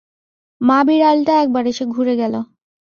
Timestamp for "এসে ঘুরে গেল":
1.67-2.33